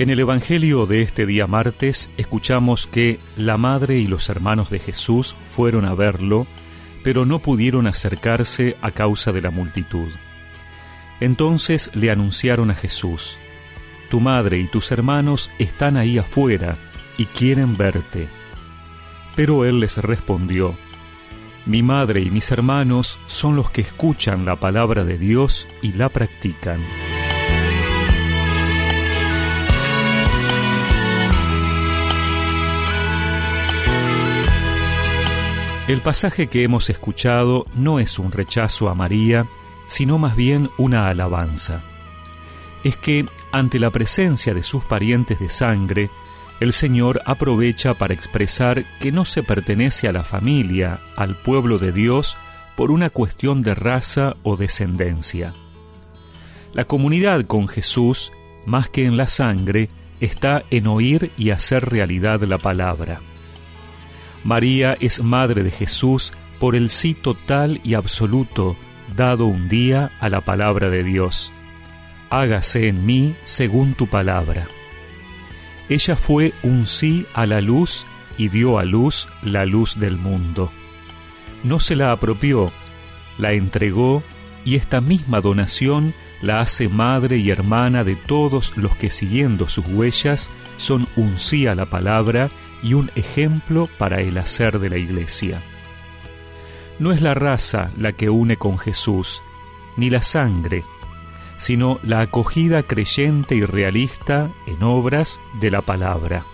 En 0.00 0.08
el 0.08 0.18
Evangelio 0.18 0.86
de 0.86 1.02
este 1.02 1.26
día 1.26 1.46
martes 1.46 2.08
escuchamos 2.16 2.86
que 2.86 3.20
la 3.36 3.58
madre 3.58 3.98
y 3.98 4.06
los 4.06 4.30
hermanos 4.30 4.70
de 4.70 4.78
Jesús 4.78 5.36
fueron 5.44 5.84
a 5.84 5.94
verlo, 5.94 6.46
pero 7.04 7.26
no 7.26 7.40
pudieron 7.40 7.86
acercarse 7.86 8.78
a 8.80 8.92
causa 8.92 9.30
de 9.30 9.42
la 9.42 9.50
multitud. 9.50 10.08
Entonces 11.20 11.90
le 11.92 12.10
anunciaron 12.10 12.70
a 12.70 12.74
Jesús, 12.74 13.38
Tu 14.08 14.20
madre 14.20 14.58
y 14.58 14.68
tus 14.68 14.90
hermanos 14.90 15.50
están 15.58 15.98
ahí 15.98 16.16
afuera 16.16 16.78
y 17.18 17.26
quieren 17.26 17.76
verte. 17.76 18.26
Pero 19.36 19.66
él 19.66 19.80
les 19.80 19.98
respondió, 19.98 20.78
Mi 21.66 21.82
madre 21.82 22.22
y 22.22 22.30
mis 22.30 22.50
hermanos 22.52 23.20
son 23.26 23.54
los 23.54 23.70
que 23.70 23.82
escuchan 23.82 24.46
la 24.46 24.56
palabra 24.56 25.04
de 25.04 25.18
Dios 25.18 25.68
y 25.82 25.92
la 25.92 26.08
practican. 26.08 26.80
El 35.90 36.02
pasaje 36.02 36.46
que 36.46 36.62
hemos 36.62 36.88
escuchado 36.88 37.66
no 37.74 37.98
es 37.98 38.20
un 38.20 38.30
rechazo 38.30 38.88
a 38.88 38.94
María, 38.94 39.48
sino 39.88 40.18
más 40.18 40.36
bien 40.36 40.70
una 40.78 41.08
alabanza. 41.08 41.82
Es 42.84 42.96
que, 42.96 43.26
ante 43.50 43.80
la 43.80 43.90
presencia 43.90 44.54
de 44.54 44.62
sus 44.62 44.84
parientes 44.84 45.40
de 45.40 45.48
sangre, 45.48 46.08
el 46.60 46.72
Señor 46.72 47.22
aprovecha 47.26 47.94
para 47.94 48.14
expresar 48.14 48.84
que 49.00 49.10
no 49.10 49.24
se 49.24 49.42
pertenece 49.42 50.06
a 50.06 50.12
la 50.12 50.22
familia, 50.22 51.00
al 51.16 51.34
pueblo 51.34 51.78
de 51.78 51.90
Dios, 51.90 52.36
por 52.76 52.92
una 52.92 53.10
cuestión 53.10 53.62
de 53.62 53.74
raza 53.74 54.36
o 54.44 54.56
descendencia. 54.56 55.54
La 56.72 56.84
comunidad 56.84 57.46
con 57.46 57.66
Jesús, 57.66 58.30
más 58.64 58.88
que 58.88 59.06
en 59.06 59.16
la 59.16 59.26
sangre, 59.26 59.88
está 60.20 60.62
en 60.70 60.86
oír 60.86 61.32
y 61.36 61.50
hacer 61.50 61.90
realidad 61.90 62.40
la 62.42 62.58
palabra. 62.58 63.22
María 64.44 64.96
es 65.00 65.22
madre 65.22 65.62
de 65.62 65.70
Jesús 65.70 66.32
por 66.58 66.74
el 66.74 66.90
sí 66.90 67.14
total 67.14 67.80
y 67.84 67.94
absoluto 67.94 68.76
dado 69.16 69.46
un 69.46 69.68
día 69.68 70.12
a 70.20 70.28
la 70.28 70.42
palabra 70.42 70.88
de 70.88 71.04
Dios. 71.04 71.52
Hágase 72.30 72.88
en 72.88 73.04
mí 73.06 73.34
según 73.44 73.94
tu 73.94 74.06
palabra. 74.06 74.66
Ella 75.88 76.16
fue 76.16 76.54
un 76.62 76.86
sí 76.86 77.26
a 77.34 77.46
la 77.46 77.60
luz 77.60 78.06
y 78.38 78.48
dio 78.48 78.78
a 78.78 78.84
luz 78.84 79.28
la 79.42 79.66
luz 79.66 79.98
del 79.98 80.16
mundo. 80.16 80.70
No 81.64 81.80
se 81.80 81.96
la 81.96 82.12
apropió, 82.12 82.72
la 83.38 83.52
entregó 83.52 84.22
y 84.64 84.76
esta 84.76 85.00
misma 85.00 85.40
donación 85.40 86.14
la 86.40 86.60
hace 86.60 86.88
madre 86.88 87.38
y 87.38 87.50
hermana 87.50 88.04
de 88.04 88.16
todos 88.16 88.76
los 88.76 88.94
que 88.96 89.10
siguiendo 89.10 89.68
sus 89.68 89.86
huellas 89.86 90.50
son 90.76 91.08
un 91.16 91.38
sí 91.38 91.66
a 91.66 91.74
la 91.74 91.86
palabra 91.86 92.50
y 92.82 92.94
un 92.94 93.10
ejemplo 93.14 93.88
para 93.98 94.20
el 94.20 94.38
hacer 94.38 94.78
de 94.78 94.90
la 94.90 94.98
Iglesia. 94.98 95.62
No 96.98 97.12
es 97.12 97.22
la 97.22 97.34
raza 97.34 97.90
la 97.96 98.12
que 98.12 98.30
une 98.30 98.56
con 98.56 98.78
Jesús, 98.78 99.42
ni 99.96 100.10
la 100.10 100.22
sangre, 100.22 100.84
sino 101.56 101.98
la 102.02 102.20
acogida 102.20 102.82
creyente 102.82 103.54
y 103.54 103.64
realista 103.64 104.50
en 104.66 104.82
obras 104.82 105.40
de 105.60 105.70
la 105.70 105.82
palabra. 105.82 106.44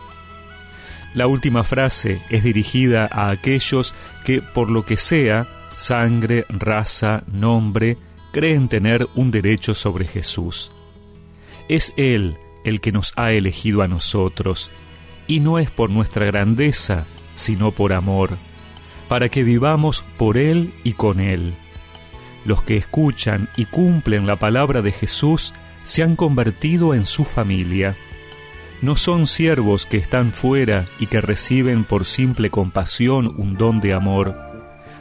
La 1.14 1.26
última 1.28 1.64
frase 1.64 2.22
es 2.28 2.44
dirigida 2.44 3.08
a 3.10 3.30
aquellos 3.30 3.94
que, 4.24 4.42
por 4.42 4.70
lo 4.70 4.84
que 4.84 4.96
sea, 4.96 5.48
sangre, 5.76 6.44
raza, 6.48 7.22
nombre, 7.26 7.96
creen 8.32 8.68
tener 8.68 9.08
un 9.14 9.30
derecho 9.30 9.74
sobre 9.74 10.06
Jesús. 10.06 10.70
Es 11.68 11.94
Él 11.96 12.36
el 12.64 12.80
que 12.80 12.92
nos 12.92 13.12
ha 13.16 13.32
elegido 13.32 13.82
a 13.82 13.88
nosotros, 13.88 14.70
y 15.26 15.40
no 15.40 15.58
es 15.58 15.70
por 15.70 15.90
nuestra 15.90 16.24
grandeza, 16.26 17.06
sino 17.34 17.72
por 17.72 17.92
amor, 17.92 18.38
para 19.08 19.28
que 19.28 19.42
vivamos 19.42 20.04
por 20.16 20.38
Él 20.38 20.74
y 20.84 20.92
con 20.92 21.20
Él. 21.20 21.54
Los 22.44 22.62
que 22.62 22.76
escuchan 22.76 23.48
y 23.56 23.64
cumplen 23.64 24.26
la 24.26 24.36
palabra 24.36 24.82
de 24.82 24.92
Jesús 24.92 25.52
se 25.84 26.02
han 26.02 26.16
convertido 26.16 26.94
en 26.94 27.04
su 27.04 27.24
familia. 27.24 27.96
No 28.82 28.96
son 28.96 29.26
siervos 29.26 29.86
que 29.86 29.96
están 29.96 30.32
fuera 30.32 30.86
y 30.98 31.06
que 31.06 31.20
reciben 31.20 31.84
por 31.84 32.04
simple 32.04 32.50
compasión 32.50 33.34
un 33.36 33.54
don 33.54 33.80
de 33.80 33.94
amor. 33.94 34.36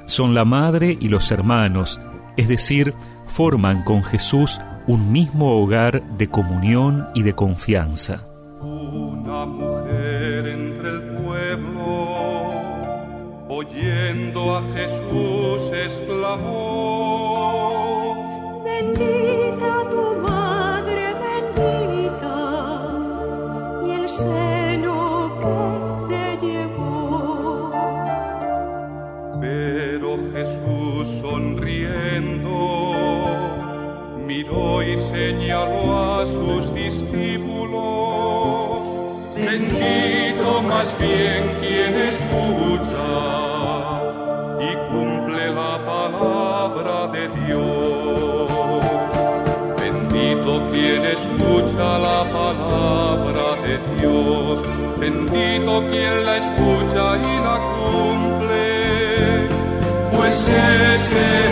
Son 0.05 0.33
la 0.33 0.45
madre 0.45 0.97
y 0.99 1.09
los 1.09 1.31
hermanos, 1.31 1.99
es 2.37 2.47
decir, 2.47 2.93
forman 3.27 3.83
con 3.83 4.03
Jesús 4.03 4.59
un 4.87 5.11
mismo 5.11 5.59
hogar 5.59 6.03
de 6.17 6.27
comunión 6.27 7.07
y 7.15 7.23
de 7.23 7.33
confianza. 7.33 8.27
Oyendo 13.57 14.57
a 14.57 14.61
Jesús 14.75 15.61
exclamó, 15.71 16.61
bendita 18.65 19.89
tu 19.89 20.05
madre, 20.27 21.15
bendita, 21.23 22.37
y 23.87 23.91
el 23.91 24.09
seno 24.09 24.95
que 25.39 25.55
te 26.09 26.25
llevó. 26.45 27.71
Pero 29.39 30.07
Jesús 30.33 31.07
sonriendo, 31.21 32.55
miró 34.27 34.83
y 34.83 34.97
señaló 34.97 35.83
a 36.19 36.25
sus 36.25 36.73
discípulos, 36.73 37.79
bendito 39.37 40.61
más 40.61 40.97
bien 40.99 41.41
quien 41.61 41.95
escucha 41.95 43.34
quien 50.71 51.05
escucha 51.05 51.99
la 51.99 52.23
palabra 52.31 53.55
de 53.65 53.77
Dios, 53.97 54.61
bendito 54.99 55.83
quien 55.89 56.25
la 56.25 56.37
escucha 56.37 57.17
y 57.17 57.33
la 57.47 57.57
cumple, 57.75 59.47
pues 60.15 60.35
ese 60.47 61.44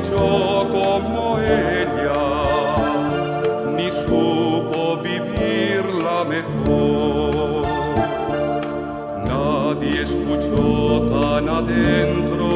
escuchó 0.00 0.66
como 0.70 1.38
ella, 1.40 2.26
ni 3.76 3.90
supo 3.90 4.96
vivirla 5.02 6.24
mejor. 6.24 7.66
Nadie 9.26 10.02
escuchó 10.02 11.02
tan 11.10 11.48
adentro, 11.48 12.50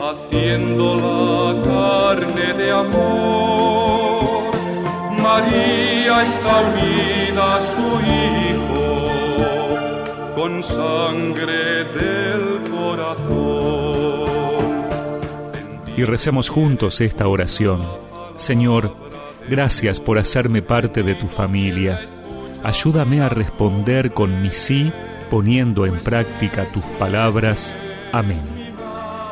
haciendo 0.00 0.84
la 0.96 1.62
carne 1.64 2.48
de 2.54 2.72
amor. 2.72 4.18
María 5.22 6.22
está 6.22 6.52
unida 6.70 7.44
a 7.56 7.60
su 7.74 7.88
Hijo 8.08 8.86
con 10.36 10.62
sangre 10.62 11.84
del 11.84 12.42
corazón 12.70 14.37
y 15.98 16.04
recemos 16.04 16.48
juntos 16.48 17.00
esta 17.00 17.26
oración. 17.26 17.82
Señor, 18.36 18.94
gracias 19.50 19.98
por 19.98 20.20
hacerme 20.20 20.62
parte 20.62 21.02
de 21.02 21.16
tu 21.16 21.26
familia. 21.26 22.06
Ayúdame 22.62 23.20
a 23.20 23.28
responder 23.28 24.12
con 24.12 24.40
mi 24.40 24.52
sí, 24.52 24.92
poniendo 25.28 25.86
en 25.86 25.98
práctica 25.98 26.66
tus 26.66 26.84
palabras. 27.00 27.76
Amén. 28.12 28.40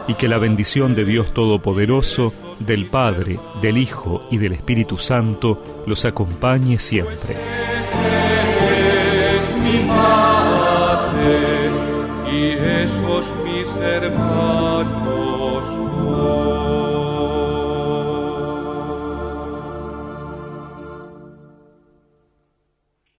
Y 0.09 0.15
que 0.15 0.27
la 0.27 0.39
bendición 0.39 0.97
de 0.97 1.05
Dios 1.05 1.33
Todopoderoso, 1.33 2.35
del 2.59 2.87
Padre, 2.87 3.39
del 3.63 3.79
Hijo 3.79 4.27
y 4.33 4.39
del 4.39 4.55
Espíritu 4.55 4.99
Santo 4.99 5.85
los 5.87 6.05
acompañe 6.05 6.81
siempre. 6.81 7.37
y 12.29 12.51
esos 12.51 13.25
mis 13.45 13.69
hermanos. 13.77 15.16